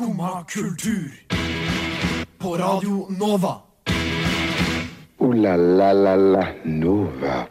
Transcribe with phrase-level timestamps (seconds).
[0.00, 1.10] Skumma kultur.
[2.38, 3.56] På Radio Nova.
[5.18, 7.46] O-la-la-la-la Nova.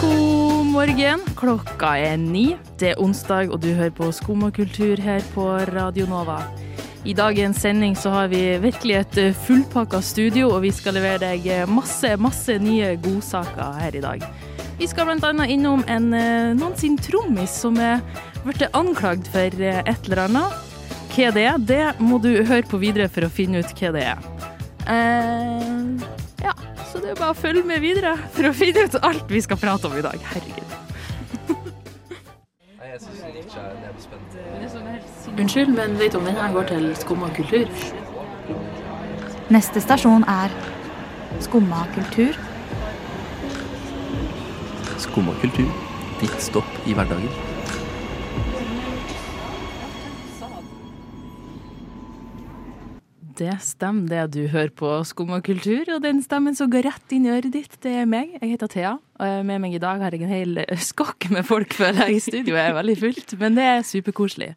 [0.00, 1.20] God morgen.
[1.36, 2.56] Klokka er ni.
[2.78, 6.42] Det er onsdag, og du hører på Skum og kultur her på Radio Nova.
[7.04, 11.22] I dagens sending så har vi virkelig et eh, fullpakka studio, og vi skal levere
[11.28, 14.49] deg eh, masse, masse nye godsaker her i dag.
[14.80, 18.00] Vi skal annet innom en, eh, noen sin trommis som er
[18.46, 20.54] blitt anklagd for eh, et eller annet.
[21.12, 24.06] Hva det er, det må du høre på videre for å finne ut hva det
[24.14, 24.24] er.
[24.88, 26.00] Uh,
[26.40, 26.54] ja,
[26.88, 29.60] så det er bare å følge med videre for å finne ut alt vi skal
[29.60, 30.16] prate om i dag.
[30.32, 30.64] Herregud.
[35.36, 37.68] Unnskyld, men vet du om denne går til Skumma kultur?
[39.52, 40.56] Neste stasjon er
[41.44, 42.38] Skumma kultur.
[45.00, 45.70] Skumma kultur.
[46.20, 47.28] Ditt stopp i hverdagen.
[53.40, 57.24] Det stemmer det du hører på Skumma kultur, og den stemmen som går rett inn
[57.28, 58.34] i øret ditt, det er meg.
[58.40, 58.90] Jeg heter Thea,
[59.20, 62.24] og med meg i dag har jeg en hel skokk med folk, føler jeg, i
[62.26, 62.56] studio.
[62.58, 64.50] Jeg er veldig fullt, men det er superkoselig.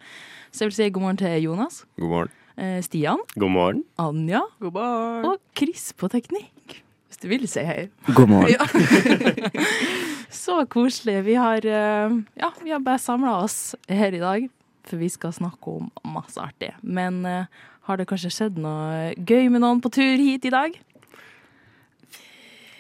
[0.53, 2.33] Så jeg vil si god morgen til Jonas, God morgen.
[2.57, 3.83] eh, Stian, God morgen.
[4.03, 5.29] Anja God morgen.
[5.31, 6.81] og Chris på teknikk.
[7.07, 7.87] Hvis du vil si hei.
[8.17, 8.57] God morgen.
[8.57, 10.09] Ja.
[10.33, 11.21] Så koselig.
[11.27, 14.49] Vi har, eh, ja, vi har bare samla oss her i dag,
[14.83, 16.73] for vi skal snakke om masse artig.
[16.81, 17.45] Men eh,
[17.87, 20.75] har det kanskje skjedd noe gøy med noen på tur hit i dag?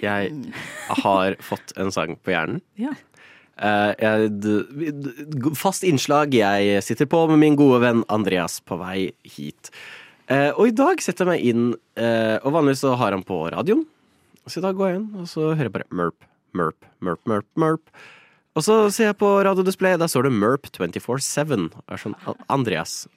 [0.03, 0.53] Jeg
[1.03, 2.63] har fått en sang på hjernen.
[2.79, 2.95] Ja.
[3.53, 6.33] Uh, jeg, fast innslag.
[6.35, 9.69] Jeg sitter på med min gode venn Andreas på vei hit.
[10.27, 11.65] Uh, og i dag setter jeg meg inn,
[12.01, 13.85] uh, og vanligvis så har han på radioen.
[14.47, 16.25] Så i dag går jeg inn, og så hører jeg bare MERP,
[16.57, 18.03] MERP, MERP, MERP, MERP.
[18.53, 21.23] Og så ser jeg på radiodisplay, der står det MERP 24-7.
[21.25, 22.17] Jeg er sånn,
[22.53, 23.07] Andreas,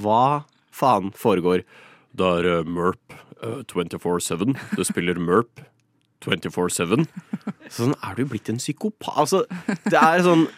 [0.00, 1.66] hva faen foregår?
[2.16, 4.54] Det er uh, MERP eh, 24-7.
[4.78, 5.60] Du spiller MERP
[6.24, 7.04] 24-7.
[7.70, 9.12] Sånn er du blitt en psykopat.
[9.20, 9.44] Altså,
[9.86, 10.48] det er sånn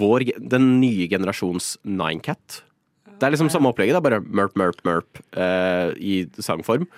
[0.00, 2.62] vår, den nye generasjons Ninecat.
[3.06, 6.88] Det er liksom samme opplegget, det er bare merp, merp, merp uh, i sangform.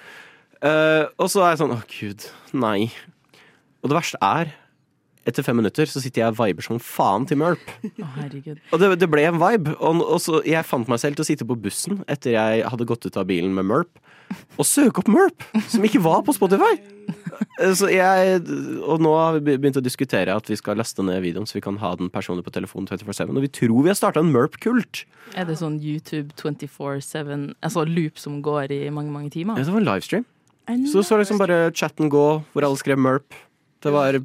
[0.65, 2.25] Eh, og så er jeg sånn Å, gud.
[2.57, 2.89] Nei.
[3.84, 4.55] Og det verste er
[5.25, 7.62] etter fem minutter så sitter jeg og viber som faen til Merp.
[7.97, 8.17] Oh.
[8.75, 9.72] Og det, det ble en vibe.
[9.78, 12.87] Og, og så jeg fant meg selv til å sitte på bussen etter jeg hadde
[12.89, 14.03] gått ut av bilen med Merp,
[14.59, 16.75] og søke opp Merp, som ikke var på Spotify.
[17.61, 18.43] Eh, Så jeg,
[18.84, 21.65] og nå har vi begynt å diskutere at vi skal laste ned videoen, så vi
[21.65, 23.33] kan ha den personlig på telefonen 24-7.
[23.33, 25.06] Og vi tror vi har starta en Merp-kult.
[25.33, 29.56] Er det sånn YouTube 24-7, altså loop som går i mange, mange timer?
[29.56, 30.28] Ja, det var en livestream.
[30.93, 33.37] Så så liksom bare chatten gå, hvor alle skrev Merp.
[33.84, 34.21] Det var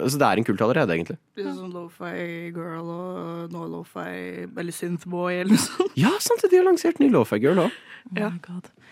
[0.00, 1.18] Altså, det er en kult allerede, egentlig.
[1.36, 2.14] Litt sånn Lo-fi
[2.54, 5.98] girl og no lo-fi eller synthboy eller noe sånt.
[6.00, 7.74] Ja, sant det, de har lansert ny Lofi Girl òg.
[8.10, 8.30] Oh Ja.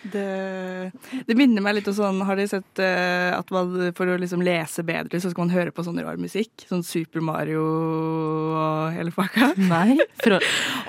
[0.02, 0.90] Det,
[1.28, 4.42] det minner meg litt om sånn Har dere sett uh, at man for å liksom
[4.42, 6.64] lese bedre, så skal man høre på sånn rar musikk?
[6.66, 9.52] Sånn Super Mario og hele pakka?
[9.72, 9.94] Nei?
[10.00, 10.40] Å,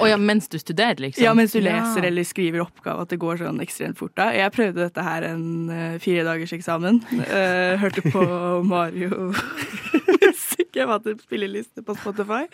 [0.01, 1.27] å ja, mens du studerer, liksom?
[1.27, 4.31] Ja, mens du leser eller skriver oppgave, at det går sånn ekstremt fort da.
[4.33, 7.03] Jeg prøvde dette her en uh, fire dagers eksamen.
[7.27, 8.23] Eh, hørte på
[8.73, 9.33] Mario
[10.23, 10.71] musikk.
[10.73, 12.45] Jeg hadde spilleliste på Spotify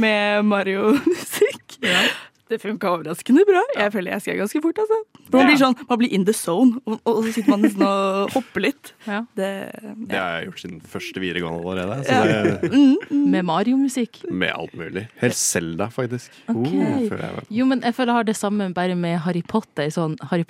[0.00, 1.78] med Mario-musikk.
[2.52, 3.62] Det funka overraskende bra.
[3.78, 4.80] Jeg føler jeg skrev ganske fort.
[4.82, 4.98] altså.
[5.32, 8.34] Man blir sånn, man blir in the zone, og, og så sitter man nesten og
[8.34, 8.90] hopper litt.
[9.08, 9.22] Ja.
[9.38, 9.48] Det,
[10.10, 11.96] Det har jeg gjort siden første videregående allerede.
[12.04, 12.20] Ja.
[12.20, 14.20] Så det, Med Mario-musikk?
[14.30, 15.06] med alt mulig.
[15.22, 16.30] Helt Selda, faktisk.
[16.52, 17.08] Okay.
[17.08, 17.46] Uh, jeg.
[17.60, 19.88] Jo, men jeg føler jeg har det samme bare med Harry Potter.
[19.94, 20.44] Sånn Harry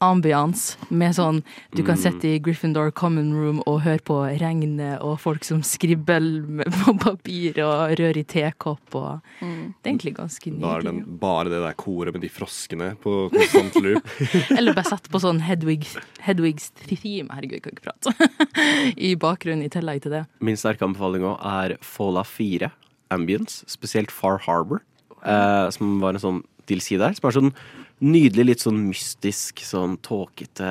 [0.00, 0.76] Potter-ambiance.
[0.90, 1.42] Med sånn
[1.76, 6.64] Du kan sitte i Gryffindor common room og høre på regnet og folk som skribler
[6.84, 11.18] på papir og rører i tekopp og Det er egentlig ganske Da er den, nydelig.
[11.20, 14.08] bare det der koret med de froskene på konstant loop.
[14.56, 15.86] Eller bare sette på sånn Hedwig,
[16.24, 17.28] Hedwigs theme.
[17.34, 18.30] Herregud, jeg kan ikke prate.
[19.10, 20.24] I bakgrunnen i tillegg til det.
[20.40, 22.70] Min sterke anbefaling òg er Fola 4
[23.10, 24.80] Ambience, spesielt Far Harbor,
[25.26, 27.16] eh, som var en sånn tilside der.
[27.18, 27.52] Som er sånn
[28.00, 30.70] nydelig, litt sånn mystisk, sånn tåkete,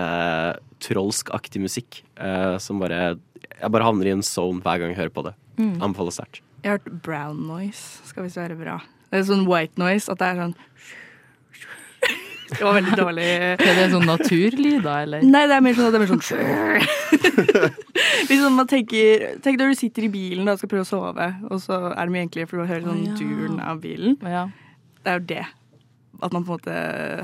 [0.83, 2.03] trollskaktig musikk.
[2.17, 3.17] Eh, som bare
[3.59, 5.33] Jeg bare havner i en zone hver gang jeg hører på det.
[5.59, 6.41] Anbefaler sterkt.
[6.63, 7.99] jeg har hørt brown noise.
[8.07, 8.79] Skal visst være bra.
[9.09, 10.55] Det er sånn white noise, at det er sånn
[12.49, 13.25] Det var veldig dårlig.
[13.59, 15.25] Er det sånn naturlyder, eller?
[15.25, 16.23] Nei, det er mer sånn at det er mer sånn
[18.29, 20.89] Hvis sånn man tenker Tenk når du sitter i bilen da, og skal prøve å
[20.89, 23.17] sove, og så er det mye enklere for å høre sånn oh, ja.
[23.19, 24.17] duren av bilen.
[24.23, 24.47] Ja.
[25.03, 25.45] Det er jo det.
[26.25, 26.75] At man på en måte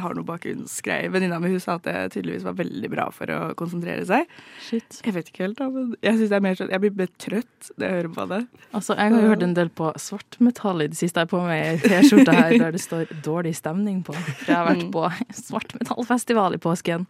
[0.01, 1.11] har noe bakgrunnsgreier.
[1.13, 4.29] Venninna mi sa at det tydeligvis var veldig bra for å konsentrere seg.
[4.63, 4.99] Shit.
[5.05, 7.11] Jeg vet ikke helt, da, men jeg synes det er mer sånn Jeg blir mer
[7.21, 8.41] trøtt når jeg hører på det.
[8.71, 11.23] Altså, jeg har jo hørt en del på svartmetall i det siste.
[11.23, 14.15] Jeg har på meg ei T-skjorte her der det står 'dårlig stemning' på.
[14.15, 15.05] For jeg har vært på
[15.43, 17.07] svartmetallfestival i påsken.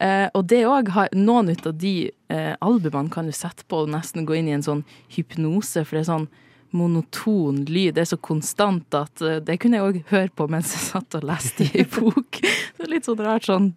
[0.00, 3.90] Eh, og det òg har Noen av de eh, albumene kan du sette på og
[3.92, 6.30] nesten gå inn i en sånn hypnose, for det er sånn
[6.76, 7.94] monoton lyd.
[7.96, 11.18] Det er så konstant at eh, det kunne jeg òg høre på mens jeg satt
[11.18, 12.40] og leste i bok.
[12.80, 13.74] Det er litt sånn rart sånn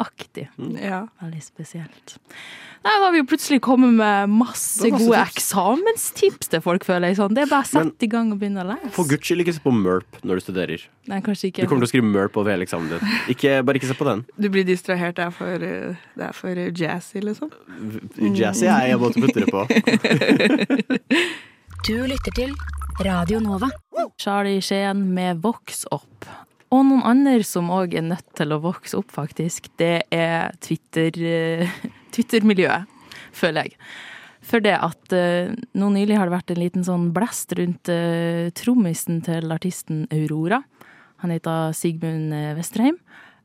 [0.00, 0.48] transeaktig.
[0.82, 1.06] Ja.
[1.20, 2.16] Veldig spesielt.
[2.82, 5.36] Nei, da har vi jo plutselig kommet med masse, gode tips.
[5.36, 7.18] eksamenstips til folk, føler jeg.
[7.18, 7.34] Sånn.
[7.36, 8.92] Det er bare å sette i gang og begynne å lese.
[8.96, 10.86] For guds skyld ikke se på MERP når du studerer.
[11.10, 11.66] Nei, kanskje ikke.
[11.66, 13.14] Du kommer til å skrive MERP over hele eksamen din.
[13.34, 14.24] Ikke, bare ikke se på den.
[14.40, 15.18] Du blir distrahert.
[15.20, 17.52] Det er for, det er for jazzy, liksom.
[18.40, 19.60] Jazzy er jeg måtte putte det på.
[21.80, 22.50] Du lytter til
[23.00, 23.70] Radio Nova.
[24.20, 26.28] Charlie Skien med Vox opp.
[26.70, 31.90] Og noen andre som òg er nødt til å vokse opp, faktisk, det er Twitter-miljøet,
[32.14, 32.86] Twitter-miljøet,
[33.34, 33.78] føler jeg.
[34.50, 38.48] For det at eh, nå nylig har det vært en liten sånn blest rundt uh,
[38.56, 40.62] trommisen til artisten Aurora.
[41.20, 42.96] Han heter Sigmund Westerheim.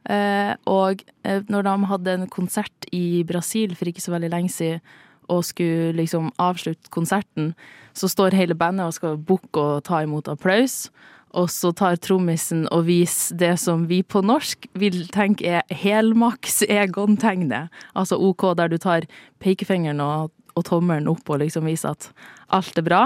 [0.06, 4.54] Eh, og eh, når de hadde en konsert i Brasil for ikke så veldig lenge
[4.54, 4.84] siden,
[5.26, 7.56] og skulle liksom avslutte konserten,
[7.98, 10.92] så står hele bandet og skal bukke og ta imot applaus.
[11.36, 16.62] Og så tar trommisen og viser det som vi på norsk vil tenke er helmaks
[16.64, 17.74] Egon-tegnet.
[17.94, 19.08] Altså OK, der du tar
[19.44, 22.10] pekefingeren og, og tommelen opp og liksom viser at
[22.56, 23.04] alt er bra.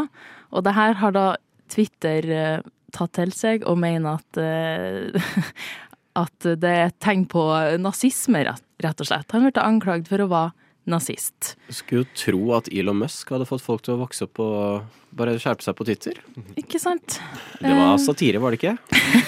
[0.54, 1.28] Og det her har da
[1.70, 5.34] Twitter eh, tatt til seg og mener at eh,
[6.24, 7.44] at det er et tegn på
[7.82, 9.30] nazisme, rett, og slett.
[9.34, 11.56] Han ble anklagd for å være nazist.
[11.70, 15.38] Skulle jo tro at Elon Musk hadde fått folk til å vokse opp og bare
[15.42, 16.20] skjerpe seg på Twitter.
[16.60, 17.20] Ikke sant?
[17.62, 18.76] Det var satire, var det ikke?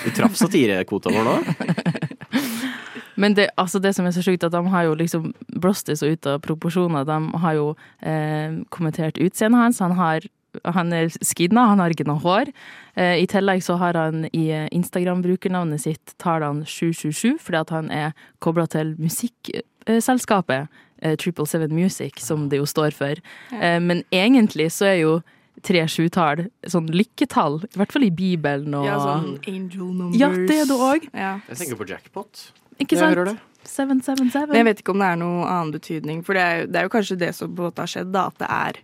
[0.06, 1.38] Vi traff satirekvota vår nå.
[3.22, 5.31] Men det, altså det som er så sjukt, at de har jo liksom
[5.62, 7.06] blåst det så ut av proporsjoner.
[7.06, 7.66] De har jo
[8.00, 9.81] eh, kommentert utseendet hans.
[9.84, 10.25] Han, har,
[10.65, 12.51] han er skidna, han har ikke noe hår.
[12.95, 18.12] Eh, I tillegg så har han i Instagram-brukernavnet sitt tallene 777, fordi at han er
[18.44, 20.68] kobla til musikkselskapet
[21.01, 23.21] eh, Triple Seven Music, som det jo står for.
[23.56, 25.13] Eh, men egentlig så er jo
[25.62, 30.19] tre sjutall sånn lykketall, i hvert fall i Bibelen og Ja, sånn angel numbers.
[30.21, 31.07] Ja, det er det òg.
[31.13, 31.33] Ja.
[31.51, 32.47] Jeg tenker på jackpot.
[32.81, 33.13] Ikke Jeg sant?
[33.15, 33.38] hører det.
[33.62, 34.47] 777.
[34.50, 36.80] Men jeg vet ikke om det er noen annen betydning, for det er, jo- det
[36.80, 38.80] er jo kanskje det som på en måte har skjedd, da, at det er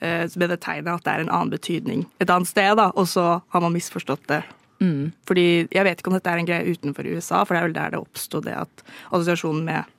[0.00, 3.40] med det tegnet at det er en annen betydning et annet sted, da, og så
[3.40, 4.42] har man misforstått det.
[4.80, 5.10] Mm.
[5.28, 7.76] Fordi jeg vet ikke om dette er en greie utenfor USA, for det er vel
[7.76, 9.96] der det oppsto det at assosiasjonen med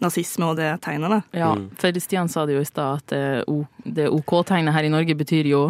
[0.00, 1.20] nazisme og det tegnet, da.
[1.36, 3.14] Ja, for Stian sa det jo i stad at
[3.84, 5.68] det OK-tegnet OK-tegnet her i Norge betyr jo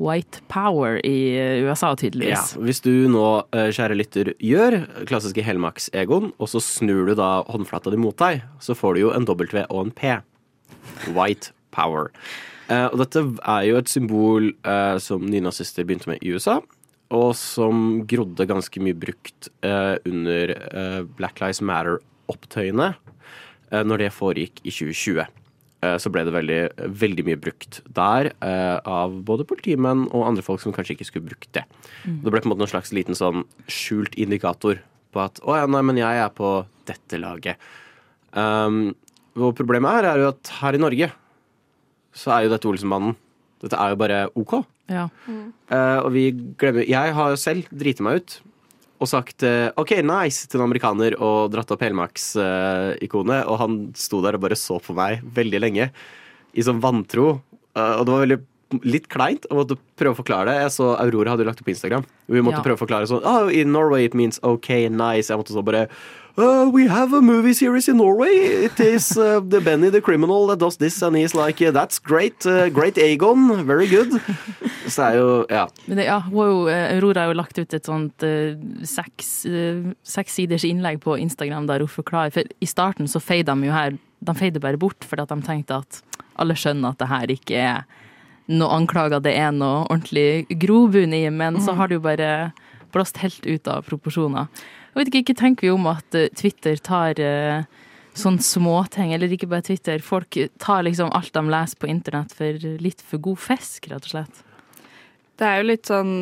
[0.00, 1.96] white power i USA, USA,
[2.30, 4.78] Ja, hvis du nå, eh, kjære lytter, gjør
[5.08, 9.10] klassiske Helmax-egoen, og så snur du da håndflata di mot deg, så får du jo
[9.12, 10.14] en W og en P.
[11.12, 12.08] White power.
[12.70, 16.60] Eh, og dette er jo et symbol eh, som nynazister begynte med i USA,
[17.10, 20.52] og som grodde ganske mye brukt eh, under
[21.18, 22.92] Black Lives Matter-opptøyene
[23.70, 25.20] når det foregikk i 2020.
[25.82, 26.60] Eh, Så ble det veldig,
[27.02, 31.50] veldig mye brukt der av både politimenn og andre folk som kanskje ikke skulle brukt
[31.54, 31.64] det.
[32.04, 35.66] Det ble på en måte en slags liten sånn skjult indikator på at å ja,
[35.70, 36.52] nei, men jeg er på
[36.86, 37.58] dette laget.
[38.34, 38.92] Um,
[39.38, 41.10] og problemet her er jo at her i Norge
[42.16, 43.16] så er jo dette Olsenmannen.
[43.60, 44.60] Dette er jo bare OK.
[44.90, 45.08] Ja.
[45.28, 48.40] Eh, og vi glemmer Jeg har jo selv driti meg ut
[49.00, 54.20] og sagt uh, OK, nice til en amerikaner og dratt opp Helmax-ikonet, og han sto
[54.20, 55.86] der og bare så på meg veldig lenge
[56.52, 57.38] i sånn vantro.
[57.72, 58.38] Eh, og det var veldig
[58.86, 60.62] litt kleint å måtte prøve å forklare det.
[60.62, 62.04] Jeg så Aurora hadde lagt det på Instagram.
[62.30, 62.66] Vi måtte Ja.
[62.66, 65.28] prøve å forklare sånn oh, In Norway it means OK, nice.
[65.28, 65.88] Jeg måtte så bare
[66.38, 68.64] Uh, we have a movie series in Norway.
[68.64, 71.98] It is uh, the Benny the criminal that does this, and he's like, "Yeah, that's
[71.98, 74.12] great, uh, great Aegon, very good.
[74.90, 75.66] Så er jo, ja.
[75.86, 80.64] Men det, ja, eh, Aurora har jo lagt ut et sånt eh, seks, eh, sekssiders
[80.64, 84.34] innlegg på Instagram der hun forklarer For i starten så feide de jo her De
[84.34, 86.00] feide bare bort fordi at de tenkte at
[86.40, 87.84] alle skjønner at det her ikke er
[88.50, 92.30] noe anklager, det er noe ordentlig grobunn i, men så har det jo bare
[92.94, 94.50] blåst helt ut av proporsjoner.
[94.90, 97.62] Jeg vet ikke, ikke tenker vi om at eh, Twitter tar eh,
[98.18, 102.70] sånn småting, eller ikke bare Twitter, folk tar liksom alt de leser på internett for
[102.82, 104.42] litt for god fisk, rett og slett.
[105.38, 106.14] Det er jo litt sånn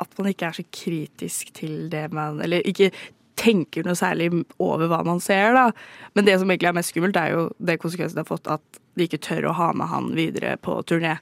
[0.00, 2.88] at man ikke er så kritisk til det man Eller ikke
[3.36, 4.28] tenker noe særlig
[4.62, 5.70] over hva man ser, da.
[6.14, 8.80] Men det som egentlig er mest skummelt, er jo det konsekvensen det har fått, at
[8.94, 11.16] de ikke tør å ha med han videre på turné.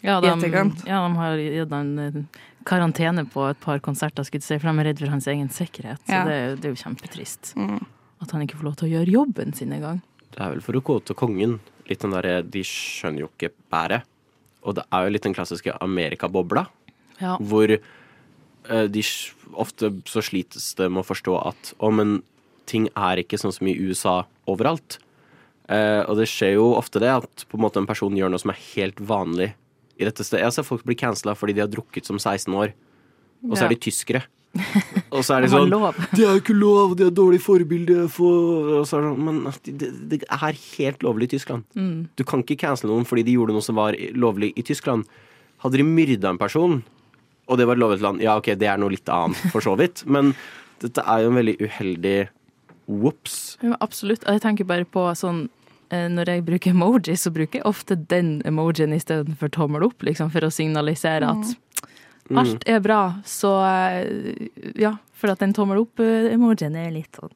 [0.00, 2.18] Ja, de, ja, de har gitt en eh,
[2.68, 5.48] karantene på et par konserter, skulle jeg si, for de er redd for hans egen
[5.50, 5.98] sikkerhet.
[6.06, 6.24] Så Ja.
[6.28, 7.54] det, er- det er jo kjempetrist.
[7.58, 7.80] Mm.
[8.22, 10.00] At han ikke får lov til å gjøre jobben sin engang.
[10.30, 11.58] Det er vel for å quote kongen.
[11.88, 14.02] Litt den derre 'de skjønner jo ikke bæret'.
[14.62, 16.66] Og det er jo litt den klassiske Amerikabobla,
[17.20, 17.36] Ja.
[17.38, 17.66] hvor
[18.68, 19.02] de
[19.58, 22.18] ofte så slites det med å forstå at å, men
[22.68, 24.98] ting er ikke sånn som i USA overalt.
[25.68, 28.40] Eh, og det skjer jo ofte det at på en måte en person gjør noe
[28.40, 29.50] som er helt vanlig
[29.98, 30.44] i dette stedet.
[30.46, 32.74] Jeg ser folk bli cancela fordi de har drukket som 16 år,
[33.44, 33.68] og så Ja.
[33.68, 34.22] er de tyskere.
[35.12, 35.68] Og så er de sånn.
[36.16, 39.88] Det er jo ikke lov, det er dårlig forbilde for så det sånn, Men det,
[40.08, 41.64] det er helt lovlig i Tyskland.
[41.76, 42.08] Mm.
[42.16, 45.04] Du kan ikke cancele noen fordi de gjorde noe som var lovlig i Tyskland.
[45.62, 46.80] Hadde de myrda en person,
[47.48, 49.74] og det var et lovet land, ja ok, det er noe litt annet, for så
[49.78, 50.04] vidt.
[50.06, 50.34] Men
[50.82, 52.16] dette er jo en veldig uheldig
[52.88, 53.56] whoops.
[53.62, 54.24] Ja, absolutt.
[54.28, 55.48] Jeg tenker bare på sånn
[55.90, 60.30] eh, Når jeg bruker emoji, så bruker jeg ofte den emojien istedenfor tommel opp, liksom,
[60.34, 61.56] for å signalisere at
[62.28, 62.36] Mm.
[62.42, 62.96] alt er bra.
[63.24, 67.30] Så eh, ja, for at den tommel opp-emojien er litt sånn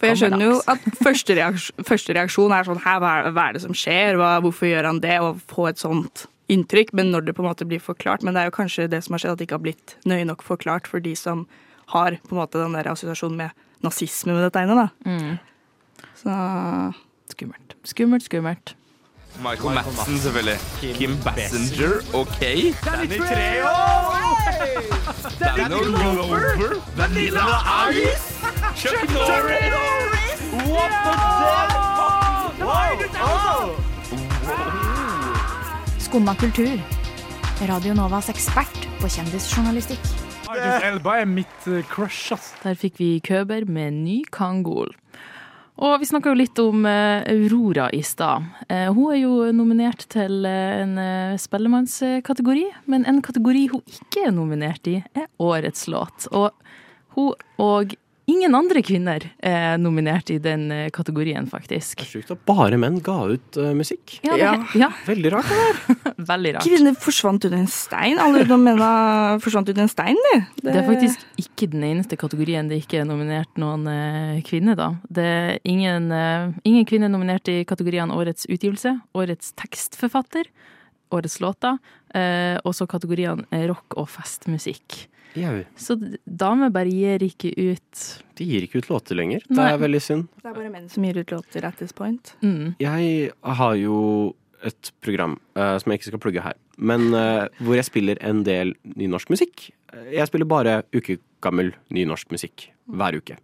[0.00, 3.44] For jeg skjønner jo at første reaksjon, første reaksjon er sånn Hæ, hva, er- hva
[3.50, 4.16] er det som skjer?
[4.16, 5.18] Hva, hvorfor gjør han det?
[5.20, 6.92] Og få et sånt inntrykk.
[6.92, 9.14] Men når det på en måte blir forklart Men det er jo kanskje det som
[9.14, 11.46] har skjedd, at det ikke har blitt nøye nok forklart for de som
[11.92, 13.50] har på en måte den der assosiasjonen med
[13.82, 14.76] nazisme med det tegnet.
[14.76, 14.88] da.
[15.10, 15.38] mm,
[16.16, 16.30] Så
[17.32, 17.74] skummelt.
[17.84, 18.74] Skummelt, skummelt.
[19.42, 20.58] Michael Madsen, selvfølgelig.
[20.94, 22.40] Kim Bassinger, OK.
[22.84, 23.68] Danny Treo!
[25.40, 26.76] Danny Glover!
[26.96, 27.46] Vanilla
[27.90, 28.36] Ice!
[28.76, 30.42] Chuck Norris!
[30.52, 30.90] What
[33.76, 33.81] the
[36.12, 36.80] Skumma kultur.
[37.64, 40.02] Radio Novas ekspert på kjendisjournalistikk.
[40.52, 42.50] Idris Elba er mitt eh, crush, ass.
[42.60, 44.92] Der fikk vi Køber med ny Kangol.
[45.80, 48.44] Og vi snakka jo litt om eh, Aurora i stad.
[48.68, 51.00] Eh, hun er jo nominert til en
[51.40, 56.28] spellemannskategori, men en kategori hun ikke er nominert i, er Årets låt.
[56.28, 56.52] Og
[57.16, 57.96] hun og
[58.32, 62.00] ingen andre kvinner er nominert i den eh, kategorien, faktisk.
[62.00, 64.18] Det er sjukt at bare menn ga ut uh, musikk.
[64.24, 64.54] Ja, det, Ja.
[64.86, 65.52] ja Veldig rart.
[65.52, 66.16] det der.
[66.32, 66.66] veldig rart.
[66.66, 68.20] kvinner forsvant under en stein.
[68.22, 70.40] Alle de mennene forsvant under en stein, de.
[70.64, 74.92] Det er faktisk ikke den eneste kategorien det ikke er nominert noen uh, kvinner, da.
[75.12, 80.48] Det er ingen, uh, ingen kvinner nominert i kategoriene Årets utgivelse, Årets tekstforfatter,
[81.12, 81.78] Årets låter,
[82.16, 85.06] uh, og så kategoriene eh, rock og festmusikk.
[85.38, 85.96] Jau, Så
[86.26, 88.02] damer bare gir ikke ut
[88.36, 89.44] de gir ikke ut låter lenger.
[89.48, 89.70] Det Nei.
[89.72, 90.28] er veldig synd.
[90.42, 92.34] Det er bare menn som gir ut låter at this point.
[92.42, 92.74] mm.
[92.82, 93.98] Jeg har jo
[94.62, 98.44] et program uh, som jeg ikke skal plugge her, men uh, hvor jeg spiller en
[98.46, 99.70] del nynorsk musikk.
[100.12, 103.36] Jeg spiller bare ukegammel nynorsk musikk hver uke.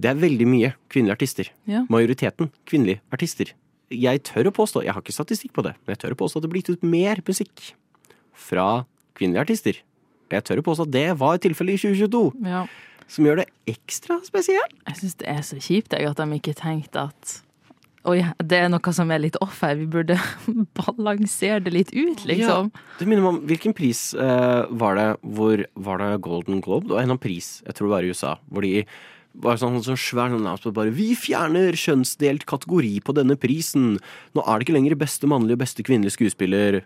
[0.00, 1.50] Det er veldig mye kvinnelige artister.
[1.68, 1.84] Ja.
[1.92, 3.52] Majoriteten kvinnelige artister.
[3.92, 6.40] Jeg tør å påstå, jeg har ikke statistikk på det, men jeg tør å påstå
[6.40, 7.72] at det blir gitt ut mer musikk
[8.32, 8.84] fra
[9.18, 9.82] kvinnelige artister.
[10.32, 12.66] Jeg tør å påstå at det var tilfellet i 2022, ja.
[13.10, 14.76] som gjør det ekstra spesielt.
[14.88, 17.40] Jeg syns det er så kjipt jeg, at de ikke tenkte at
[18.10, 19.76] Oi, det er noe som er litt off her.
[19.78, 20.16] Vi burde
[20.78, 22.72] balansere det litt ut, liksom.
[22.98, 26.88] Det minner meg om Hvilken pris eh, var det hvor Var det Golden Globe?
[26.88, 28.80] Det var en annen pris, jeg tror det var i USA, hvor de
[29.42, 33.94] var sånn, sånn svær sånn bare Vi fjerner kjønnsdelt kategori på denne prisen!
[34.34, 36.82] Nå er det ikke lenger beste mannlige og beste kvinnelige skuespiller.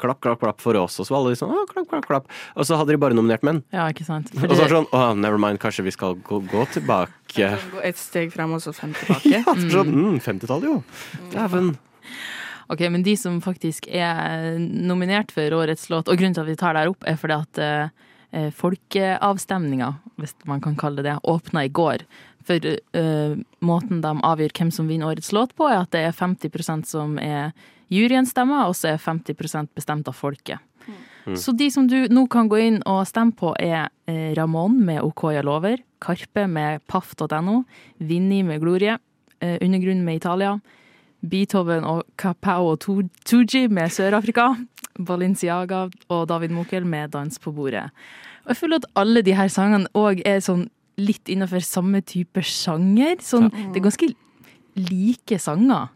[0.00, 0.96] Klapp, klapp, klapp for oss.
[1.02, 2.30] Og så var alle sånn, «Å, klapp, klapp, klapp.
[2.56, 3.62] Og så hadde de bare nominert menn.
[3.74, 4.32] Ja, ikke sant?
[4.34, 7.52] Og så var det sånn, å, never mind, kanskje vi skal gå, gå tilbake.
[7.74, 9.32] Gå et steg fram og så fem tilbake.
[9.36, 11.28] Ja, sånn, mm, 50-tallet, jo.
[11.34, 11.74] Dæven.
[12.70, 16.58] Ok, men de som faktisk er nominert for årets låt, og grunnen til at vi
[16.58, 19.88] tar det her opp, er fordi at eh, folkeavstemninga,
[20.22, 22.04] hvis man kan kalle det det, åpna i går.
[22.46, 23.34] For eh,
[23.66, 27.18] måten de avgjør hvem som vinner årets låt på, er at det er 50% som
[27.18, 27.50] er
[27.90, 30.58] juryens stemmer, og så er 50 bestemt av folket.
[31.36, 35.02] Så de som du nå kan gå inn og stemme på, er eh, Ramón med
[35.04, 37.60] OK jeg lover, Karpe med paff.no,
[37.98, 38.96] Vinni med Glorie,
[39.40, 40.58] Undergrunnen med Italia,
[41.20, 44.50] Beethoven og Capao Tooji med Sør-Afrika,
[44.98, 47.86] Balenciaga og David Mokel med Dans på bordet.
[48.44, 50.66] Og jeg føler at alle de her sangene òg er sånn
[51.00, 53.20] litt innenfor samme type sjanger.
[53.24, 54.10] Sånn, Det er ganske
[54.76, 55.88] like sanger.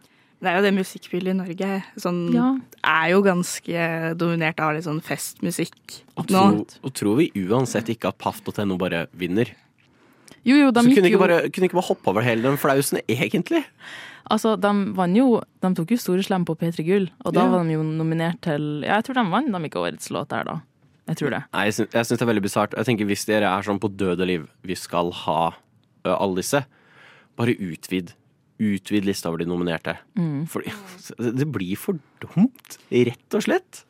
[0.44, 1.68] Det er jo det musikkbildet i Norge
[2.04, 2.48] sånn, Ja.
[2.84, 6.66] er jo ganske dominert av litt sånn festmusikk Og, nå.
[6.84, 9.48] og tror vi uansett ikke at paff.no bare vinner.
[10.44, 13.00] Jo, jo, de så kunne ikke, bare, kunne ikke bare hoppe over hele den flausen,
[13.08, 13.64] egentlig.
[14.30, 17.50] Altså, de vant jo De tok jo Store Slem på P3 Gull, og da Ja.
[17.50, 20.44] var de jo nominert til Ja, jeg tror de vant de ikke årets låt der,
[20.44, 20.60] da.
[21.08, 21.42] Jeg tror det.
[21.52, 22.72] Nei, jeg syns, det er veldig bisart.
[22.76, 25.54] Jeg tenker Hvis dere er sånn på døde liv, vi skal ha
[26.04, 26.64] alle disse,
[27.36, 28.12] bare utvid.
[28.62, 29.96] Utvid lista over de nominerte.
[30.18, 30.44] Mm.
[30.50, 30.70] Fordi
[31.40, 33.84] det blir for dumt, rett og slett.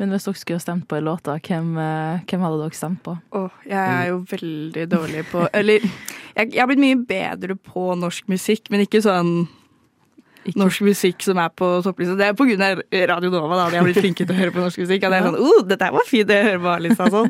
[0.00, 3.18] Men hvis dere skulle stemt på en låt, hvem, eh, hvem hadde dere stemt på?
[3.36, 7.90] Oh, jeg er jo veldig dårlig på Eller jeg, jeg har blitt mye bedre på
[8.00, 9.44] norsk musikk, men ikke sånn
[10.56, 12.16] norsk musikk som er på topplista.
[12.16, 12.80] Det er på grunn av
[13.12, 13.66] Radio Nova, da.
[13.74, 15.04] Jeg har blitt flinke til å høre på norsk musikk.
[15.04, 17.28] Og det er sånn, oh, dette var fint, det hører på A-lista sånn.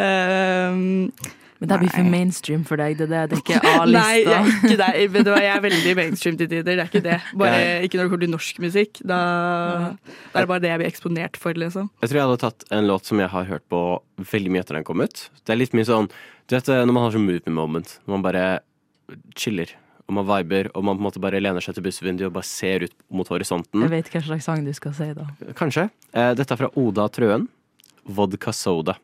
[0.00, 4.36] Um, Men det blir for mainstream for deg, det, det er ikke Nei, jeg A-lista.
[4.38, 5.40] er ikke der.
[5.42, 6.62] Jeg er veldig mainstream til tider.
[6.68, 7.16] Det er ikke det.
[7.34, 9.00] Bare Jeg- ikke når det kommer til norsk musikk.
[9.02, 11.90] Da, da er det bare det jeg blir eksponert for, liksom.
[12.00, 13.82] Jeg tror jeg hadde tatt en låt som jeg har hørt på
[14.22, 15.24] veldig mye etter den kom ut.
[15.44, 16.08] Det er litt mye sånn
[16.48, 18.44] Du vet når man har sånn movie moment, når man bare
[19.36, 19.74] chiller,
[20.08, 22.48] og man viber, og man på en måte bare lener seg til bussvinduet og bare
[22.48, 23.82] ser ut mot horisonten.
[23.84, 25.26] Jeg vet hva slags sang du skal si, da.
[25.58, 25.90] Kanskje.
[26.14, 27.44] Eh, dette er fra Oda Trøen.
[28.08, 28.94] Vodka Soda.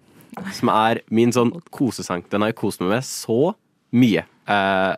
[0.56, 2.24] Som er min sånn kosesang.
[2.32, 3.54] Den har jeg kost meg med så
[3.94, 4.24] mye.
[4.50, 4.94] Eh,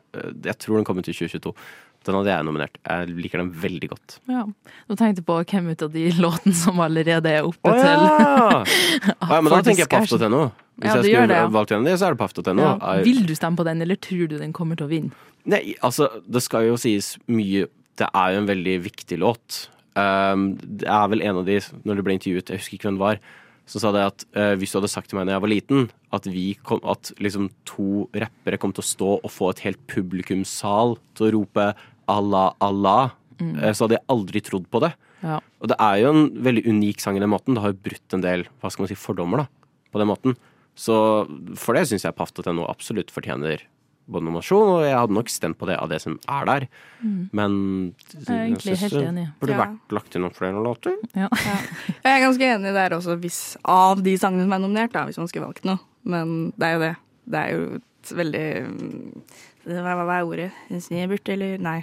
[0.49, 1.53] jeg tror den kom ut i 2022.
[2.07, 2.77] Den hadde jeg nominert.
[2.87, 4.19] Jeg liker den veldig godt.
[4.31, 4.45] Ja.
[4.87, 8.61] Nå tenkte på hvem ut av de låtene som allerede er oppe Å til ja!
[8.63, 9.41] ja!
[9.43, 10.05] Men da tenker jeg på.
[10.07, 10.45] Paff.no.
[10.77, 11.47] Hvis Ja, jeg skulle det, ja.
[11.49, 12.73] valgt en av de, så er det ja.
[12.93, 15.11] Er- Vil du stemme på den, eller tror du den kommer til å vinne?
[15.49, 17.65] Nei, altså, det skal jo sies mye
[17.97, 19.63] Det er jo en veldig viktig låt.
[19.97, 21.57] Um, det er vel en av de,
[21.89, 23.21] når det ble intervjuet, jeg husker ikke hvem det var,
[23.67, 25.87] som sa det at eh, hvis du hadde sagt til meg da jeg var liten,
[26.15, 29.81] at, vi kom, at liksom to rappere kom til å stå og få et helt
[29.91, 31.69] publikumssal til å rope
[32.09, 33.59] Allah, Allah, Mm.
[33.61, 34.95] eh, så hadde jeg aldri trodd på det.
[35.21, 35.41] Ja.
[35.61, 37.53] Og det er jo en veldig unik sang i den måten.
[37.53, 39.45] Det har jo brutt en del hva skal man si, fordommer da,
[39.93, 40.37] på den måten.
[40.73, 40.97] Så
[41.61, 43.61] for det syns jeg Paff.no absolutt fortjener
[44.09, 46.67] både nominasjon, og jeg hadde nok stemt på det av det som er der.
[47.03, 47.17] Mm.
[47.33, 47.57] Men
[48.15, 49.25] Jeg er egentlig helt det enig.
[49.41, 49.59] burde Ja.
[49.65, 50.95] vært lagt inn noen flere låter.
[51.15, 51.29] Ja.
[52.05, 55.19] Jeg er ganske enig der også, hvis av de sangene som er nominert, da, hvis
[55.19, 55.79] man skulle valgt noe.
[56.05, 56.95] Men det er jo det.
[57.27, 58.47] Det er jo et veldig
[59.67, 60.53] Hva, er ordet?
[60.79, 61.59] Sneburt, eller?
[61.59, 61.81] Nei.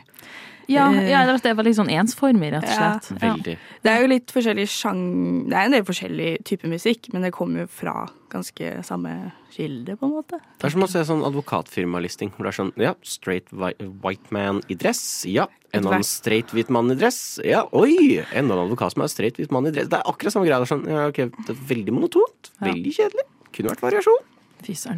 [0.68, 3.00] Ja, Eh, ja, det var litt sånn ensformig, rett og Ja.
[3.00, 3.20] slett.
[3.20, 3.58] Veldig.
[3.84, 5.50] Det er jo litt forskjellig sjang...
[5.50, 9.98] Det er en del forskjellig type musikk, men det kommer jo fra ganske samme kilde,
[9.98, 10.40] på en måte.
[10.60, 12.32] Det er som å se sånn advokatfirmalisting.
[12.34, 15.26] Hvor det er sånn ja, straight white man i dress.
[15.30, 15.48] Ja.
[15.74, 17.40] En annen straight hvit mann i dress.
[17.44, 18.24] Ja, oi!
[18.34, 19.90] Enda en advokat som er straight hvit mann i dress.
[19.90, 20.60] Det er akkurat samme greia.
[20.62, 22.52] Det er sånn, ja, ok, det er veldig monotont.
[22.60, 22.72] Ja.
[22.72, 23.26] Veldig kjedelig.
[23.54, 24.30] Kunne vært variasjon.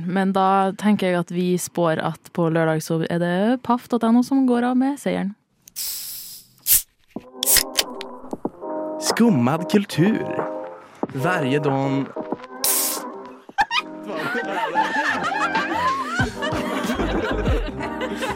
[0.06, 4.46] Men da tenker jeg at vi spår at på lørdag så er det paff.no som
[4.46, 5.34] går av med seieren.
[9.02, 10.26] Skummad kultur.
[11.14, 12.06] Varje dag...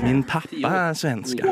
[0.03, 1.43] Min pappa er svenske.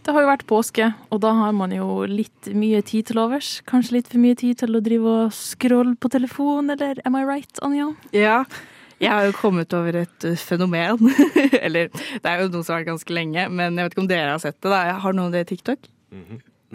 [0.00, 3.60] Det har jo vært påske, og da har man jo litt mye tid til overs.
[3.68, 7.24] Kanskje litt for mye tid til å drive og scrolle på telefon, eller am I
[7.28, 7.90] right, Anja?
[8.16, 8.44] Ja.
[9.00, 11.12] Jeg har jo kommet over et uh, fenomen.
[11.64, 14.12] Eller det er jo noe som har vært ganske lenge, men jeg vet ikke om
[14.12, 14.68] dere har sett det.
[14.70, 14.84] da.
[15.00, 15.90] Har noen av Mm TikTok?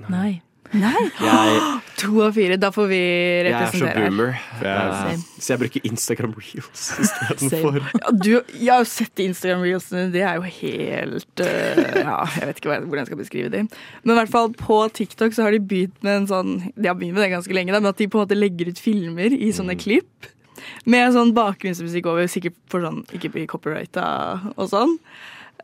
[0.09, 0.41] Nei.
[0.73, 1.01] Nei?
[1.21, 1.59] Jeg,
[2.01, 2.57] To av fire.
[2.59, 2.99] Da får vi
[3.47, 3.91] representere.
[3.93, 4.31] jeg er så boomer.
[4.65, 4.73] Ja.
[5.11, 7.77] Eh, Så jeg bruker Instagram reels istedenfor.
[8.01, 10.09] Ja, du, jeg har jo sett Instagram-reelsene.
[10.11, 13.69] De er jo helt uh, Ja, jeg vet ikke hvordan jeg skal beskrive dem.
[14.03, 16.97] Men i hvert fall på TikTok så har de begynt med en sånn De har
[16.97, 19.37] begynt med det ganske lenge, da, men at de på en måte legger ut filmer
[19.37, 20.31] i sånne klipp.
[20.85, 24.05] Med sånn bakgrunnsmusikk over, sikkert for sånn ikke bli copyrighta
[24.55, 24.97] og sånn.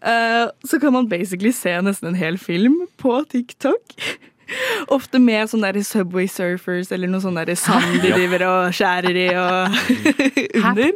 [0.01, 3.95] Eh, så kan man basically se nesten en hel film på TikTok.
[4.91, 9.27] Ofte med sånne der Subway Surfers eller noe sånn sand de driver og skjærer i
[9.39, 9.77] og
[10.65, 10.91] under.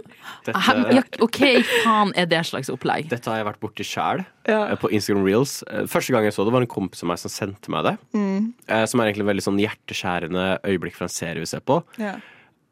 [0.45, 1.39] Dette, Ja, OK,
[1.85, 3.07] faen er det slags opplegg?
[3.09, 4.75] Dette har jeg vært borti sjæl, Ja.
[4.75, 5.63] på Instagram reels.
[5.71, 7.95] Eh, Første gang jeg så det, var en kompis av meg som sendte meg det.
[8.17, 8.51] Mm.
[8.67, 11.79] eh, Som er egentlig veldig sånn hjerteskjærende øyeblikk fra en serie vi ser på.
[12.01, 12.17] Ja.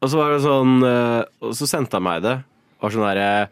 [0.04, 2.34] Og så var det sånn eh, Og så sendte han meg det.
[2.84, 3.48] Og sånn derre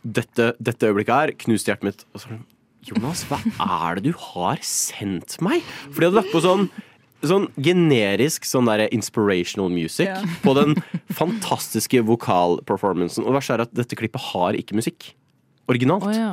[0.00, 2.04] dette, dette øyeblikket her knuste hjertet mitt.
[2.14, 2.44] Og så sånn
[2.88, 5.60] Jonas, hva er det du har sendt meg?
[5.90, 6.70] For de hadde lagt på sånn
[7.20, 10.22] Sånn generisk sånn der inspirational music Ja.
[10.40, 10.78] på den
[11.12, 13.26] fantastiske vokalperformancen.
[13.26, 15.10] Og det verste er at dette klippet har ikke musikk.
[15.68, 16.06] Originalt.
[16.08, 16.30] Oh, ja.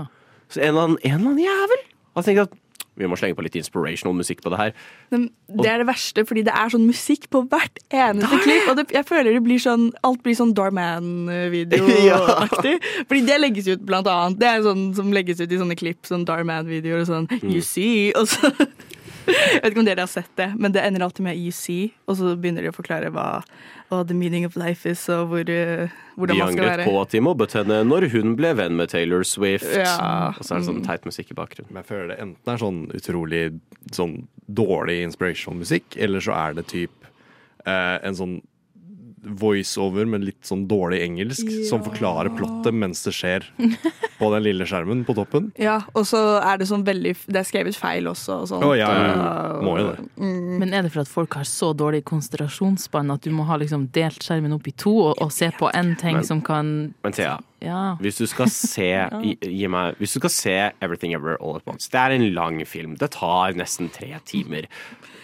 [0.48, 1.84] Så en eller annen, en eller annen jævel
[2.15, 2.56] hadde tenkt at
[2.97, 4.71] vi må slenge på litt inspirational musikk på det her.
[5.13, 5.27] Men
[5.62, 8.65] det er det verste, fordi det er sånn musikk på hvert eneste klipp.
[8.71, 12.75] Og det, jeg føler det blir sånn Alt blir sånn Darman-videoaktig.
[13.07, 14.39] Fordi det legges ut, blant annet.
[14.41, 18.12] Det er sånn som legges ut i sånne klipp, sånn Darman-videoer og sånn You see.
[18.17, 18.51] Og så
[19.27, 21.91] Jeg vet ikke om dere har sett det, men det ender alltid med you see,
[22.07, 23.27] og så begynner de å forklare hva,
[23.91, 26.77] hva the meaning of life is, og hvor, eh, hvordan De man skal være.
[26.77, 29.67] De angret på at de mobbet henne når hun ble venn med Taylor Swift.
[29.75, 29.95] Ja.
[30.33, 31.71] Og så er det sånn teit musikk i bakgrunnen.
[31.73, 33.43] Men jeg føler det enten er sånn utrolig
[33.95, 37.09] sånn dårlig inspirational musikk, eller så er det typ
[37.67, 38.37] eh, en sånn
[39.35, 43.45] voiceover med litt sånn dårlig engelsk som forklarer plottet mens det skjer
[44.17, 45.51] på den lille skjermen på toppen.
[45.67, 48.63] Ja, og så er det sånn veldig Det er skrevet feil også og sånt.
[48.63, 49.61] Oh, ja, ja, ja.
[49.65, 50.05] Må jo det.
[50.21, 50.57] Mm.
[50.61, 53.87] Men er det for at folk har så dårlig konsentrasjonsspann at du må ha liksom
[53.95, 57.13] delt skjermen opp i to og, og se på én ting Men- som kan Men
[57.17, 57.95] Thea, Ja.
[57.99, 58.87] hvis du skal se
[59.23, 62.27] gi, gi meg, Hvis du skal se Everything Ever All At Once Det er en
[62.33, 62.95] lang film.
[62.99, 64.67] Det tar nesten tre timer.